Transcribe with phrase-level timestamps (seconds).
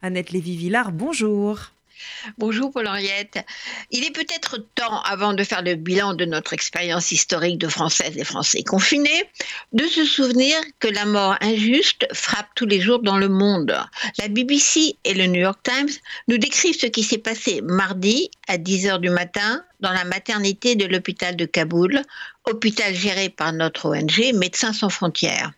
[0.00, 1.58] Annette Lévy-Villard, bonjour.
[2.38, 3.44] Bonjour Paul-Henriette.
[3.90, 8.16] Il est peut-être temps, avant de faire le bilan de notre expérience historique de Françaises
[8.16, 9.24] et Français confinés,
[9.72, 13.76] de se souvenir que la mort injuste frappe tous les jours dans le monde.
[14.18, 15.90] La BBC et le New York Times
[16.28, 20.86] nous décrivent ce qui s'est passé mardi à 10h du matin dans la maternité de
[20.86, 22.02] l'hôpital de Kaboul,
[22.44, 25.52] hôpital géré par notre ONG Médecins sans frontières.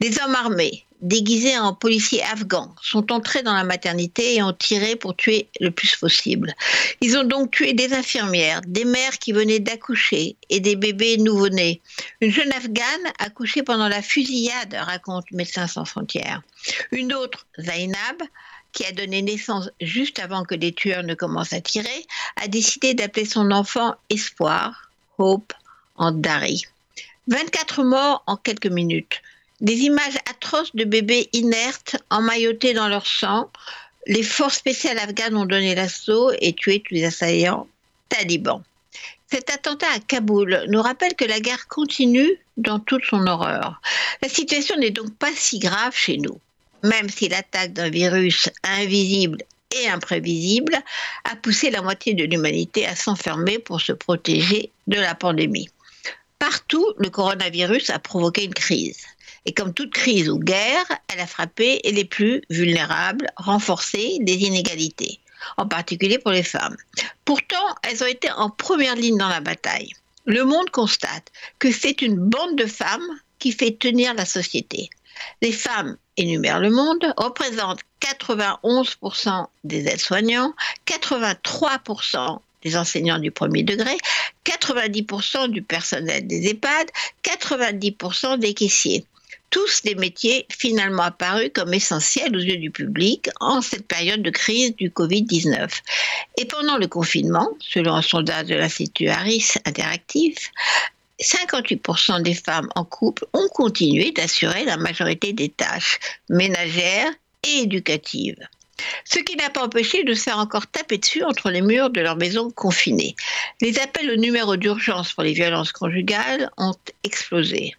[0.00, 4.96] Les hommes armés, déguisés en policiers afghans, sont entrés dans la maternité et ont tiré
[4.96, 6.54] pour tuer le plus possible.
[7.00, 11.80] Ils ont donc tué des infirmières, des mères qui venaient d'accoucher et des bébés nouveau-nés.
[12.20, 16.42] Une jeune afghane a couché pendant la fusillade, raconte Médecins sans frontières.
[16.90, 18.22] Une autre, Zainab,
[18.72, 22.94] qui a donné naissance juste avant que les tueurs ne commencent à tirer, a décidé
[22.94, 25.52] d'appeler son enfant Espoir, Hope,
[25.96, 26.64] en Dari.
[27.28, 29.20] 24 morts en quelques minutes.
[29.62, 33.48] Des images atroces de bébés inertes, emmaillotés dans leur sang.
[34.08, 37.68] Les forces spéciales afghanes ont donné l'assaut et tué tous les assaillants
[38.08, 38.64] talibans.
[39.30, 43.80] Cet attentat à Kaboul nous rappelle que la guerre continue dans toute son horreur.
[44.20, 46.40] La situation n'est donc pas si grave chez nous,
[46.82, 49.38] même si l'attaque d'un virus invisible
[49.80, 50.76] et imprévisible
[51.22, 55.68] a poussé la moitié de l'humanité à s'enfermer pour se protéger de la pandémie.
[56.40, 59.06] Partout, le coronavirus a provoqué une crise.
[59.44, 65.18] Et comme toute crise ou guerre, elle a frappé les plus vulnérables, renforcé des inégalités,
[65.56, 66.76] en particulier pour les femmes.
[67.24, 69.92] Pourtant, elles ont été en première ligne dans la bataille.
[70.24, 74.88] Le monde constate que c'est une bande de femmes qui fait tenir la société.
[75.40, 80.54] Les femmes, énumère le monde, représentent 91% des aides-soignants,
[80.86, 83.96] 83% des enseignants du premier degré,
[84.44, 86.88] 90% du personnel des EHPAD,
[87.24, 89.04] 90% des caissiers
[89.52, 94.30] tous des métiers finalement apparus comme essentiels aux yeux du public en cette période de
[94.30, 95.68] crise du Covid-19.
[96.38, 100.50] Et pendant le confinement, selon un sondage de l'Institut Harris Interactif,
[101.20, 106.00] 58% des femmes en couple ont continué d'assurer la majorité des tâches
[106.30, 107.12] ménagères
[107.46, 108.48] et éducatives.
[109.04, 112.00] Ce qui n'a pas empêché de se faire encore taper dessus entre les murs de
[112.00, 113.14] leur maison confinée.
[113.60, 116.74] Les appels au numéro d'urgence pour les violences conjugales ont
[117.04, 117.74] explosé.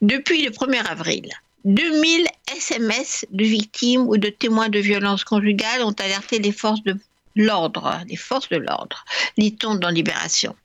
[0.00, 1.28] Depuis le 1er avril,
[1.64, 6.96] 2000 SMS de victimes ou de témoins de violences conjugales ont alerté les forces de
[7.36, 9.04] l'ordre, les forces de l'ordre,
[9.36, 10.56] lit-on dans Libération.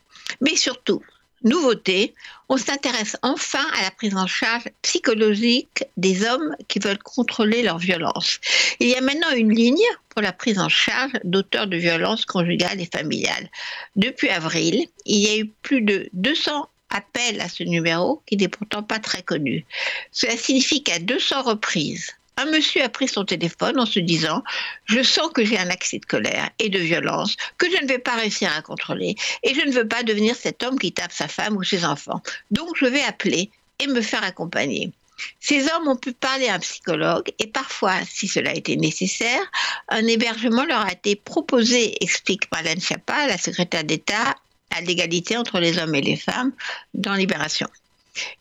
[0.41, 1.01] Mais surtout,
[1.43, 2.13] nouveauté,
[2.49, 7.77] on s'intéresse enfin à la prise en charge psychologique des hommes qui veulent contrôler leur
[7.77, 8.39] violence.
[8.79, 9.77] Il y a maintenant une ligne
[10.09, 13.49] pour la prise en charge d'auteurs de violences conjugales et familiales.
[13.95, 18.47] Depuis avril, il y a eu plus de 200 appel à ce numéro qui n'est
[18.47, 19.65] pourtant pas très connu.
[20.11, 24.43] Cela signifie qu'à 200 reprises, un monsieur a pris son téléphone en se disant
[24.85, 27.99] Je sens que j'ai un accès de colère et de violence que je ne vais
[27.99, 31.27] pas réussir à contrôler et je ne veux pas devenir cet homme qui tape sa
[31.27, 32.21] femme ou ses enfants.
[32.51, 34.91] Donc je vais appeler et me faire accompagner.
[35.39, 39.41] Ces hommes ont pu parler à un psychologue et parfois, si cela était nécessaire,
[39.87, 44.35] un hébergement leur a été proposé, explique Marlène Schiappa, la secrétaire d'État
[44.75, 46.51] à l'égalité entre les hommes et les femmes
[46.93, 47.67] dans Libération.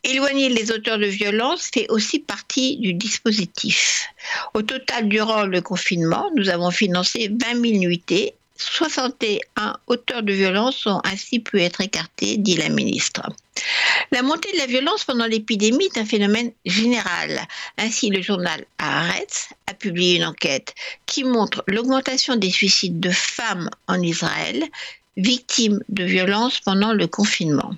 [0.05, 4.07] Éloigner les auteurs de violence fait aussi partie du dispositif.
[4.55, 8.35] Au total, durant le confinement, nous avons financé 20 000 nuitées.
[8.57, 13.23] 61 auteurs de violence ont ainsi pu être écartés, dit la ministre.
[14.13, 17.41] La montée de la violence pendant l'épidémie est un phénomène général.
[17.79, 20.73] Ainsi, le journal Haaretz a publié une enquête
[21.07, 24.65] qui montre l'augmentation des suicides de femmes en Israël
[25.17, 27.75] victimes de violences pendant le confinement.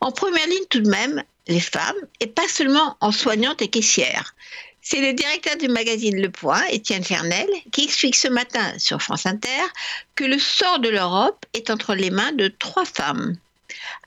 [0.00, 4.34] En première ligne tout de même, les femmes, et pas seulement en soignantes et caissières.
[4.82, 9.26] C'est le directeur du magazine Le Point, Étienne Fernel, qui explique ce matin sur France
[9.26, 9.60] Inter
[10.14, 13.36] que le sort de l'Europe est entre les mains de trois femmes.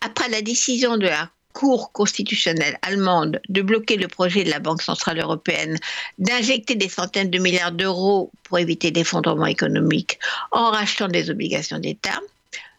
[0.02, 4.82] Après la décision de la Cour constitutionnelle allemande de bloquer le projet de la Banque
[4.82, 5.78] centrale européenne
[6.18, 10.18] d'injecter des centaines de milliards d'euros pour éviter l'effondrement économique
[10.52, 12.20] en rachetant des obligations d'État,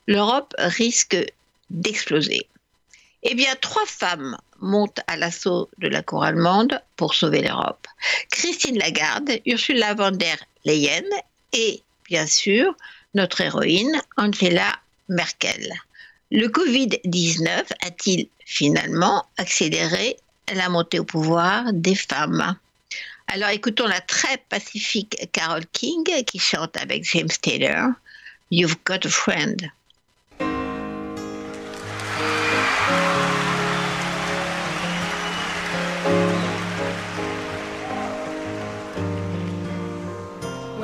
[0.07, 1.17] l'Europe risque
[1.71, 2.47] d'exploser.
[3.23, 7.87] Eh bien, trois femmes montent à l'assaut de la cour allemande pour sauver l'Europe.
[8.31, 11.05] Christine Lagarde, Ursula von der Leyen
[11.53, 12.75] et, bien sûr,
[13.15, 14.79] notre héroïne, Angela
[15.09, 15.73] Merkel.
[16.31, 20.17] Le Covid-19 a-t-il finalement accéléré
[20.55, 22.57] la montée au pouvoir des femmes?
[23.29, 27.91] Alors écoutons la très pacifique Carole King qui chante avec James Taylor
[28.51, 29.71] You've Got a Friend.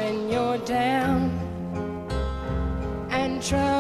[0.09, 1.29] When you're down
[3.11, 3.78] and troubled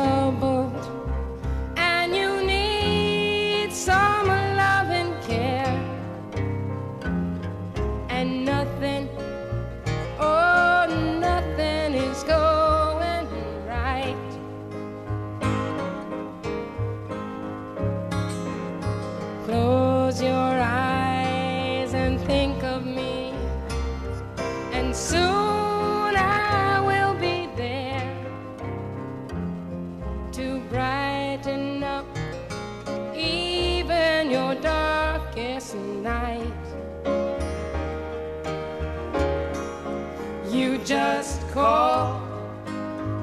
[40.88, 42.18] just call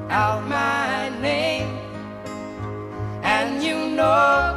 [0.08, 1.76] out my name,
[3.24, 4.54] and you know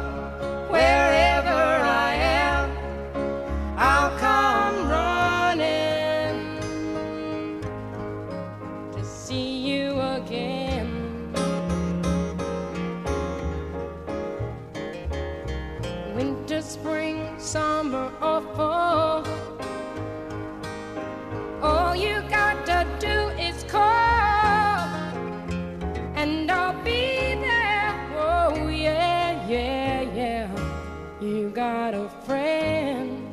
[0.68, 2.70] wherever I am,
[3.76, 6.54] I'll come running
[8.92, 11.32] to see you again.
[16.14, 19.29] Winter, spring, summer, or fall.
[31.20, 33.26] You got a friend.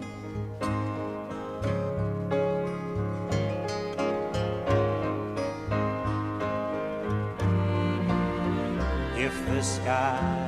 [9.18, 10.48] if the sky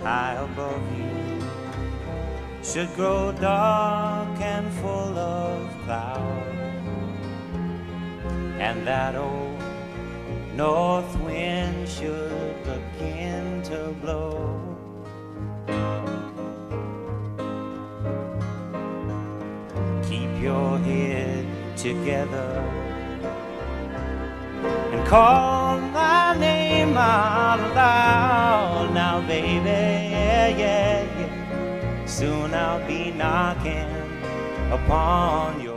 [0.00, 1.40] high above you
[2.62, 6.46] should grow dark and full of clouds,
[8.58, 9.62] and that old
[10.54, 12.19] north wind should
[21.82, 22.62] together
[24.92, 29.64] and call my name out loud now, baby.
[29.64, 32.04] Yeah, yeah, yeah.
[32.04, 33.88] Soon I'll be knocking
[34.70, 35.69] upon your.